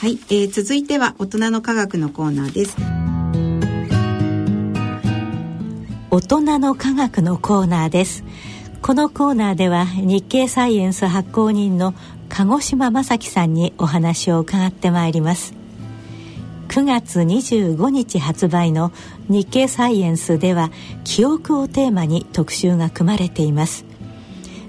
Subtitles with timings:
[0.00, 2.74] はい、えー、続いては大人の科学のコーナーです。
[6.10, 8.24] 大人の科学のコーナーです。
[8.80, 11.92] このコーナーでは日経サイエンス発行人の
[12.30, 15.52] 鹿児島正樹さんにお話を伺ってまいります。
[16.68, 18.92] 9月25日発売の
[19.28, 20.70] 日経サイエンスでは
[21.04, 23.84] 記憶をテーマに特集が組まれています。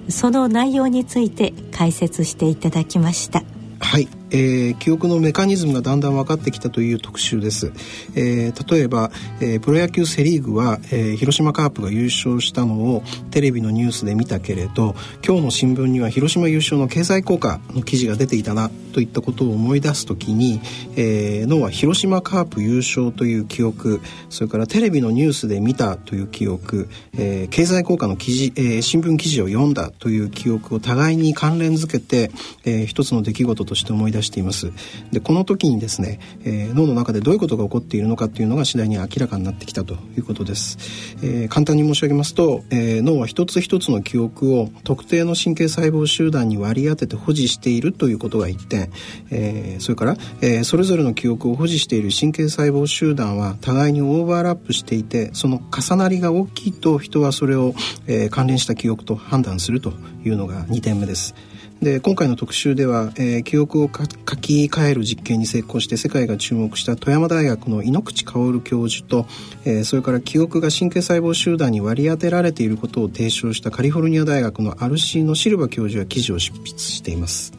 [0.09, 3.43] その内容について解説していただきました。
[3.79, 7.71] はいえー、記憶のメカニズムがだんだん分かってきたという特集です、
[8.15, 20.61] えー、例えば、えー、プロ野球セ・リーグは、えー、広島カープが優勝したのをテレビのニュースで見たけれど今日の新聞には広島優勝の経済効果の記事が出ていたなといったことを思い出す時に、
[20.95, 32.31] えー、脳は広島カープ優勝という記憶それからテレビのニュースで見たという記憶、えー、経済効果の記事、えー、新聞記事を読んだという記憶を互いに関連づけて、
[32.65, 34.71] えー、一つの出来事として思い出しています。
[35.11, 40.77] でこの時にですね、えー、脳の中でどういうことが起こっているのかっていうのが次第に明らかになってきたということです、
[41.23, 48.91] えー、簡単に申し上げますと、えー、脳は一つ一つの記憶を特定の神経細胞集団に割り当てて保持しているということが一点、
[49.29, 57.73] えー、それから、えー、それぞれの記憶を保持している神経細胞集団は互いにオーバーラップしていてその重なりが大きいと人はそれを、
[58.07, 61.35] えー、関連した記憶と判断するというのが2点目です。
[61.81, 69.25] で今回の特集では、えー、記憶を書き換える実験に成功して世界が注目した富山大学の井口薫教授と、
[69.65, 77.51] えー、それから記憶が神経細胞集団に割り当てられていることを提唱したカリフォルニア大学のアルシーノ・シルバ教授は記事を執筆しています。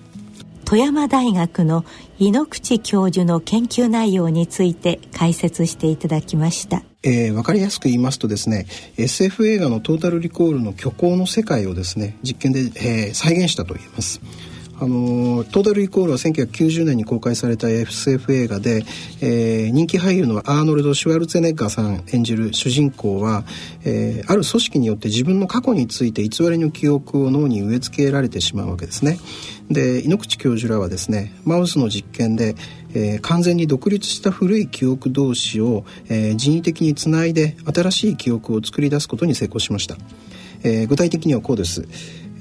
[0.64, 1.84] 富山大学の
[2.20, 6.84] 井口教授の研究内容について解説していただきました。
[7.02, 14.20] えー、分かりやすく言いますとですね SF 映画のトータルリコールの虚構の世界をですね実験で、えー、再現したと言えます。
[14.82, 18.84] あのトータルリコールは1990年に公開された SF 映画で、
[19.20, 23.44] えー、人気俳優のアーノルド・シュワルツェネッガーさん演じる主人公は、
[23.84, 29.18] えー、ある組織によって自分の過去について偽りの記憶を脳に植え付けられてしまうわけですね。
[29.70, 32.56] で井ノ口教授らはですねマウスの実験で、
[32.92, 39.96] えー、完全に独立した古い記憶同士を、えー、人為的につないで新しい記憶を作り出すことに成功しました、
[40.64, 41.86] えー、具体的にはこうです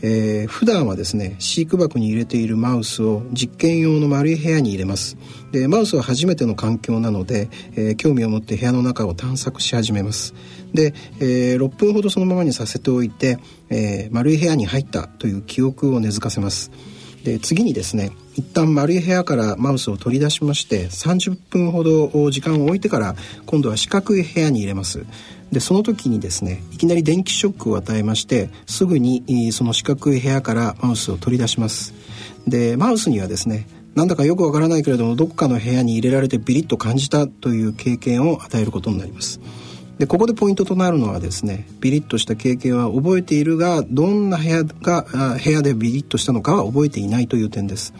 [0.04, 5.18] えー、普段はですね飼育箱に入れているマウスを実験用の丸い部屋に入れます。
[5.52, 10.34] でマウスは初めての環境なので、えー、興味を持って部屋の中を探索し始めます。
[10.74, 13.38] で、えー、6分ほどそのままにさせておいて、
[13.70, 16.72] え、丸い部屋に入ったという記憶を根付かせます。
[17.24, 25.06] で次にですね一旦丸い部屋からマウスを取り出しまして30分ほど時間を置いてから今度は四角い部屋に入れます。
[25.52, 31.94] でその時にですねいきなり電気ショックを与えましてすぐにその四角い部屋からマウスを取り出します。
[32.48, 39.42] でマウスにはですねなんだかよくわからないけれどもどこかの部屋に入れられてビリッと感じたという経験を与えることになります。
[40.00, 45.06] でここでポイントとなるのはですねビリッとした経験は覚えているがどんな部屋が
[45.44, 47.94] 部屋でビリッとしたのかは覚えていないという点です。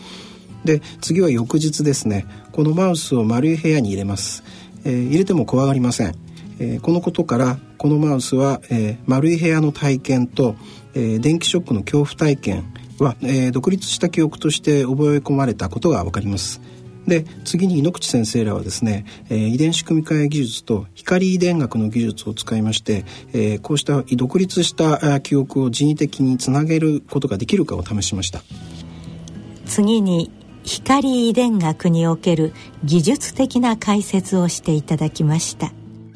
[0.64, 4.44] で次は翌日ですねこのマウスを丸い部屋に入れます、
[4.84, 6.16] えー、入れても怖がりません、
[6.62, 10.56] えー、このことからこのマウスは、えー、丸い部屋の体験と、
[10.94, 16.62] え電気ショックの恐怖体験は、え独立した記憶として覚え込まれたことが分かります。
[17.08, 28.44] で次に井ノ口先生らはですね、えー、遺伝子組み換え技術と光遺伝学の技術を使いまして、えー、こうした独立した記憶を人為的につなげることができるかを試しました。
[29.66, 30.30] 次に
[30.64, 35.72] 光遺伝学における技術的な解説をしていただきました。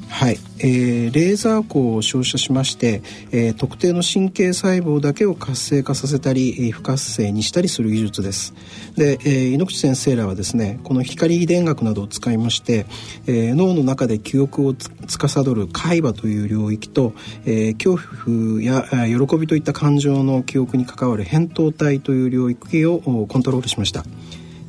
[0.08, 3.02] はい、えー、レーザー光を照射しまして、
[3.32, 8.54] えー、特定の神経細胞だけを活性化させたり不活性にしたりする技術です。
[8.96, 12.86] で、えー、井ノ口先生らはですねこの光遺伝学などを使いまして、
[13.26, 17.12] えー、脳の中で記憶を司る海馬という領域と、
[17.44, 24.04] えー、恐怖や喜びといった感情の記憶に関わる扁桃体という領域をコントロールしました。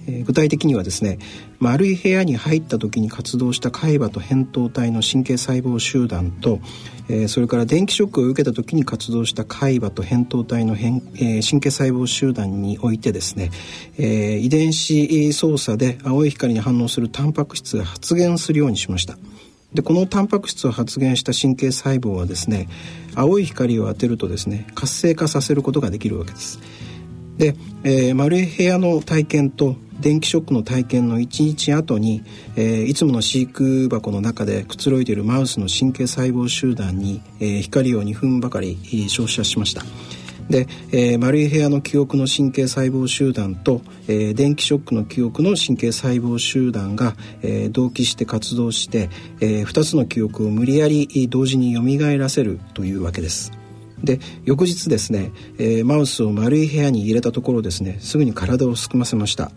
[0.08, 1.20] え具体的にはですね
[1.60, 6.60] 丸い部屋に入った時に活動した海馬と扁桃体の神経細胞集団と、
[7.10, 13.52] えー、それから電気ショックを受けた時に活動した海馬と扁桃体の変、えー、神経細胞集団においてですね、
[13.98, 19.18] えー、遺伝子操作で青い光に反応するタンパク質が発現するようにしました。
[19.74, 22.70] でこのタンパク質を発現した神経細胞はですね
[23.16, 26.60] 青い光を当てるとですね活性化させることができるわけです。
[27.38, 32.24] で、えー、丸い部屋の体験と電気ショックの体験の1日後に、
[32.56, 38.78] えー、いつもの飼育箱の中でくつろいでいるマウスの神経細胞集団に、えー、光を2分ばかり
[39.10, 39.84] 照射しました
[40.50, 49.10] で、えー、丸い部屋の記憶の神経細胞集団と、えー、電気ショックの記憶の神経細胞集団が、えー、同期して活動して、
[49.42, 53.52] えー、2つの記憶を無理やり同時によみがえらせるというわけです。
[54.04, 59.52] で翌日ですね、えー、マウスを丸い部屋に入れたところですねすぐに体をすくませました。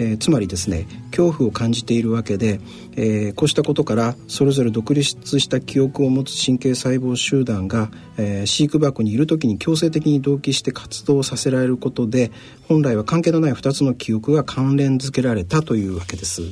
[0.00, 2.60] えー、つまりですね恐怖を感じているわけで、
[2.96, 12.32] えー、こうしたことからそれぞれ独立した記憶を持つ神経細胞集団が、えー、飼育箱にいる時に強制的に同期して活動させられることで
[12.66, 16.42] 本来は関係のない2つの記憶が関連づけられたというわけです。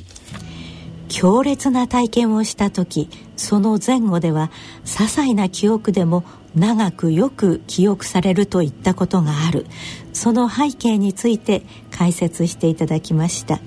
[1.09, 4.51] 強烈な体験をした時その前後では
[4.85, 6.23] 些細な記憶でも
[6.55, 9.65] 長くよく記憶されるといったことがある
[10.13, 13.59] その背景について解説していただきました。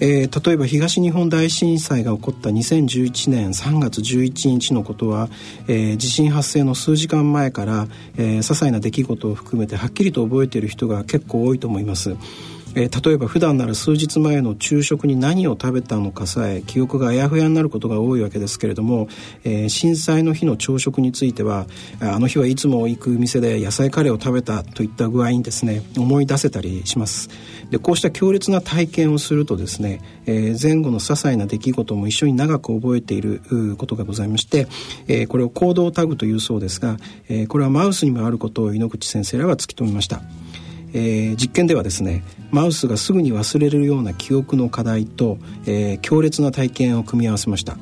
[0.00, 5.28] えー、例えば東日本大震災が起こった2011年3月11日のことは、
[5.66, 12.16] えー、地震発生の数時間前から、えー、些細な出来事を含めてはっきりと覚えている人が結構多いと思います。
[12.78, 19.08] えー、例えば普段なら数日前の昼食に何を食べたのかさえ記憶があやふやになることが多いわけですけれども、
[19.42, 21.66] えー、震災の日の朝食については
[22.00, 27.30] あの日はいつも行く店で野菜カレーを食べたといった具合にですね思い出せたりします
[27.70, 33.42] でこうした強烈な体験をするとですね、えー、前後の些細な出来事も一緒に長く覚えている
[33.76, 34.68] ことがございまして、
[35.08, 36.96] えー、これを行動タグというそうですが、
[37.28, 40.22] えー、これはマウスにもあることを井ノ口先生らは突き止めました。
[40.92, 47.76] えー、実験ではですねマウスがすぐに忘れるような記憶の課題と、えー、強烈な体験を組み合わせました。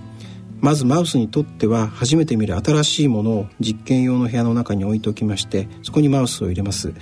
[0.60, 6.94] まずマウスにとっては初めて見る新しいものを実験用の部屋の中に置いておきましてそこにマウスを入れます、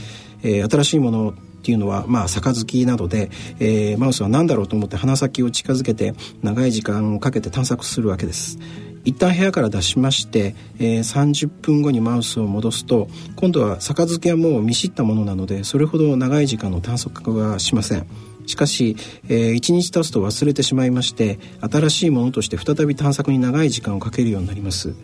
[0.42, 3.30] えー、新しいものっていうのはまあ杯などで、
[3.60, 8.58] えー、マウスは何だろうと思って鼻先を近づけて長い時間をかけて探索するわけです。
[9.04, 18.06] 一旦部屋から出しまして、えー、30分後にマウスを戻すと今度は杯はもう見知ったものなのでそれほど長い時間の探索はしません。
[18.46, 18.96] しかし、
[19.28, 24.94] えー、1日経つと忘れてしまいまして新しいものとして再び探索に長い時間をかけるようになります。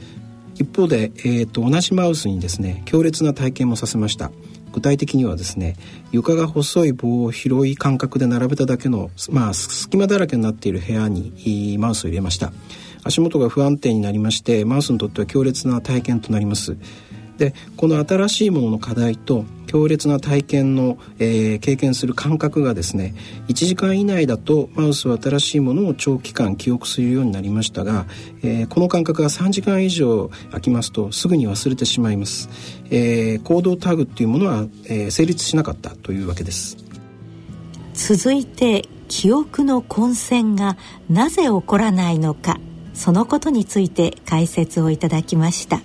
[0.56, 4.31] 一方で、えーと、同じマウスにですね強烈な体験もさせました。
[4.73, 5.76] 具体的にはですね
[6.12, 12.53] 床が細い棒を広い間隔で並べただけの、まあ、隙間だらけになっている部屋にマウスを入れました。
[13.05, 16.76] 足元が不安定になりましてマウスにとっては強烈な体験となります。
[17.41, 23.14] でこの新しいものの課題と強烈な体験の、えー、経験する感覚がですね
[23.49, 28.05] 1時間以内だとマウスは新しいものを長期間記憶するようになりましたが、
[28.43, 32.50] えー、この感覚が3時間以上空きますとすぐに忘れてしまいます、
[32.91, 36.76] えー、行動タグっていうものは、えー、成立しなかったというわけです。
[37.94, 40.76] 続いて記憶の混戦が
[41.08, 42.58] なぜ起こらないのか。
[43.00, 45.81] そのことについて解説をいただきました。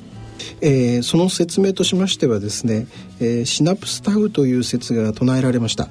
[0.59, 2.87] えー、その説明としましてはですね、
[3.21, 5.87] えー、シナプスタグという説が唱えられました。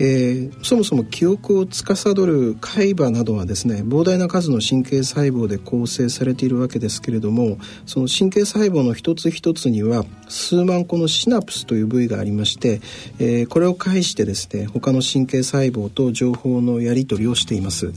[0.00, 12.82] えー、そもそも記憶を司る海馬などはですね膨大な数の神経細胞で構成されているわけですけれどもその神経細胞の一つ一つには数万個のシナプスという部位がありまして、
[13.18, 17.94] えー、これを介してですね他の神経細胞と情報のやり取りをしています。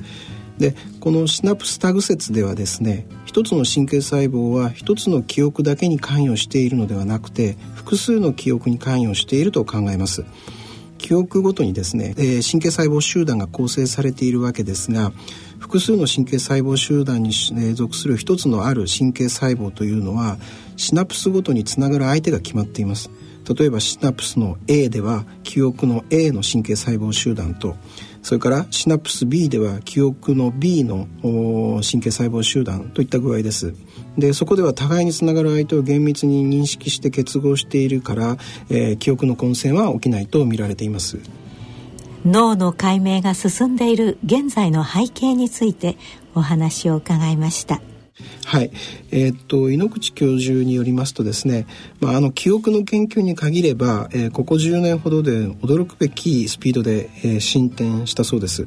[0.60, 10.26] でこのシナプスタグ説ではですね一つの神経細胞は一つの記憶だけに関与しているのではなくて複数の記憶に関与していると考えます。
[10.98, 15.14] 記憶ごとにですね、えー、神経細胞集団が構成されているわけですが
[15.58, 17.32] 複数の神経細胞集団に
[17.74, 20.38] 属する一つのある神経細胞というのは
[20.76, 23.10] シナプスごとにつながる相手が決まっています。
[23.58, 27.76] 例えばシナプスの A では記憶の A の神経細胞集団と
[28.22, 33.74] それからシナプス B では記憶の B の神経細胞集団といった具合です。
[34.18, 38.38] でそこでは互いにつながる相手を厳密に認識して結合しているから、
[38.70, 41.20] えー、記憶の混戦は起きないと見られています。
[42.26, 45.98] 脳の解明が進んでいる現在の背景について
[46.36, 47.82] お話を伺いました。
[48.50, 48.72] はい、
[49.12, 51.68] えー、っと井ノ口教授によりますとですね、
[52.00, 58.64] まあ、あの記憶の研究に限れば、えー、ここ10年ほどで驚くべきスピードで、えー、進展したそうです、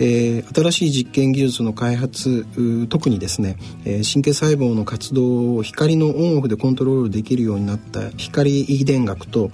[0.00, 2.46] えー、新しい実験技術の開発
[2.88, 9.50] 特にですね、えー、神経細胞の活動を光のオンオフでコントロールできるようになった光遺伝学と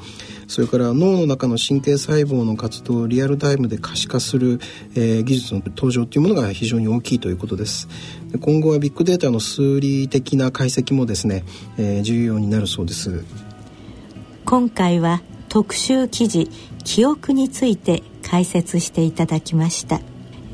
[0.47, 4.61] それから脳の中の神経細胞の活動をリアルタイムで可視化する、
[4.95, 7.89] えー、技術の登場というものが非常に大きいということです。
[8.31, 11.45] で今後はビッグデータの数理的な解析もですね、
[11.79, 13.25] えー、重要になるそうです。
[14.45, 16.51] 今回は特集記事
[16.85, 20.01] 記憶について解説していただきました。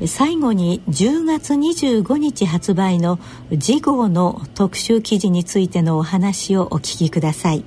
[0.07, 3.19] 最後に10月25日発売の
[3.59, 7.63] 次号の特集記事についてのお話をお聞きください。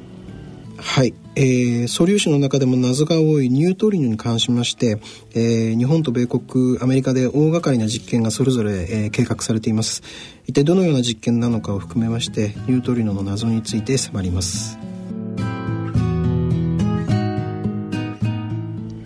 [0.78, 4.98] はいえー、素粒子の中でも謎が多いニュートリノに関しまして、
[5.34, 10.02] えー、日本と米国アメリカで大掛かりな実験がそれぞれ、えー、計画されています。
[10.46, 14.78] 一体どのような実験なのかを含めましてニュートリノの謎について迫ります。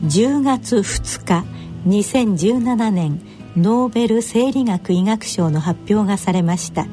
[0.03, 1.45] 10月2日
[1.87, 3.21] 2017年
[3.57, 6.87] ノーベル生理学医学賞の発表がされました。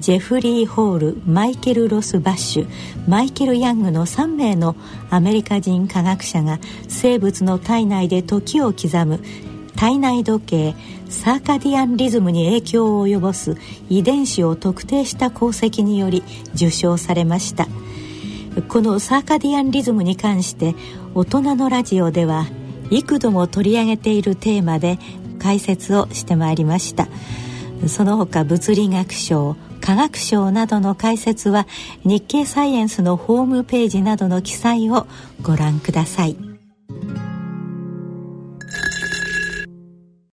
[0.00, 2.68] ジェフリー・ホールマイケル・ロス・バッシュ
[3.08, 4.76] マイケル・ヤングの3名の
[5.10, 9.20] アメリカ人科学者が生物の体内で時を刻む
[9.74, 10.74] 体内時計
[11.08, 13.56] サーカディアンリズムに影響を及ぼす
[13.88, 16.22] 遺伝子を特定した功績により
[16.54, 17.66] 受賞されました。
[18.68, 20.74] このサーカディアンリズムに関して
[21.14, 22.46] 大人のラジオでは
[22.90, 24.98] 幾度も取り上げているテーマで
[25.38, 27.08] 解説をしてまいりました。
[27.86, 31.68] その他物理学賞科学賞などの解説は
[32.02, 35.06] 日経サイエンスのホームページなどの記載を
[35.42, 36.45] ご覧ください。